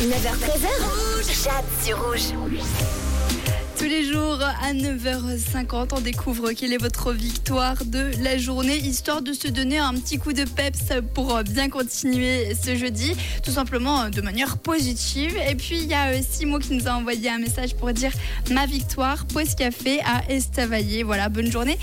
[0.00, 2.32] 9h13h, Jade sur rouge.
[3.84, 9.20] Tous les jours à 9h50, on découvre quelle est votre victoire de la journée, histoire
[9.20, 14.08] de se donner un petit coup de peps pour bien continuer ce jeudi, tout simplement
[14.08, 15.36] de manière positive.
[15.50, 18.10] Et puis il y a Simo qui nous a envoyé un message pour dire
[18.50, 21.02] ma victoire, pause café à Estavayer.
[21.02, 21.76] Voilà, bonne journée.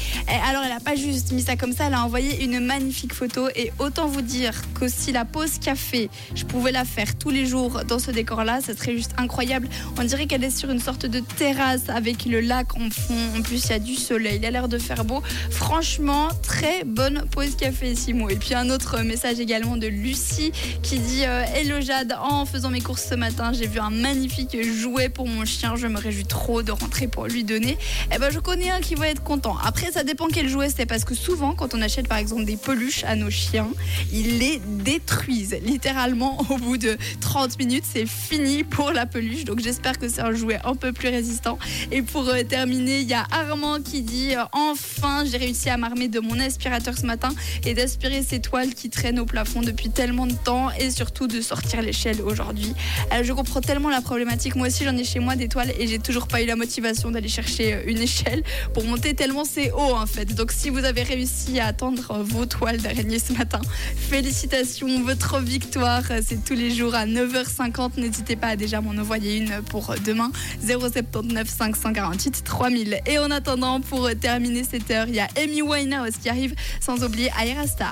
[0.50, 3.48] Alors elle n'a pas juste mis ça comme ça, elle a envoyé une magnifique photo
[3.56, 7.46] et autant vous dire que si la pause café, je pouvais la faire tous les
[7.46, 9.70] jours dans ce décor-là, ça serait juste incroyable.
[10.00, 13.18] On dirait qu'elle est sur une sorte de terrasse avec le lac en fond.
[13.38, 15.22] En plus, il y a du soleil, il a l'air de faire beau.
[15.50, 18.30] Franchement, très bonne pause café, Simon.
[18.30, 20.52] Et puis un autre message également de Lucie
[20.82, 24.58] qui dit euh, Hello Jade, en faisant mes courses ce matin, j'ai vu un magnifique
[24.64, 25.76] jouet pour mon chien.
[25.76, 27.78] Je me réjouis trop de rentrer pour lui donner.
[28.14, 29.56] Eh ben, je connais un qui va être content.
[29.64, 32.58] Après, ça dépend quel jouet c'est parce que souvent, quand on achète par exemple des
[32.58, 33.68] peluches à nos chiens,
[34.12, 37.84] ils les détruisent littéralement au bout de 30 minutes.
[37.92, 39.46] C'est fini pour la peluche.
[39.46, 41.58] Donc, j'espère que c'est un jouet un peu plus résistant.
[41.92, 45.78] Et pour euh, terminer, il y a Armand qui dit euh, Enfin, j'ai réussi à
[45.78, 47.30] m'armer de mon aspirateur ce matin
[47.66, 51.42] et d'aspirer ces toiles qui traînent au plafond depuis tellement de temps et surtout de
[51.42, 52.74] sortir l'échelle aujourd'hui.
[53.14, 54.56] Euh, je comprends tellement la problématique.
[54.56, 57.12] Moi aussi, j'en ai chez moi des toiles et j'ai toujours pas eu la motivation
[57.12, 58.44] d'aller chercher une échelle
[58.74, 60.36] pour monter tellement c'est haut en fait.
[60.36, 63.62] Donc, si vous avez réussi à attendre vos toiles d'araignée ce matin,
[63.96, 66.04] félicitations, votre victoire.
[66.26, 67.92] C'est tous les jours à 9h50.
[67.98, 70.32] N'hésitez pas à déjà m'en envoyer une pour demain.
[70.66, 73.02] 079 548 3000.
[73.06, 77.04] Et en attendant, pour terminer cette heure, il y a Amy Winehouse qui arrive, sans
[77.04, 77.90] oublier Aerastar.